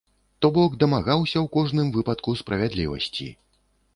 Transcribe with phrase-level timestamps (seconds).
[0.43, 3.29] То бок дамагалася ў кожным выпадку справядлівасці.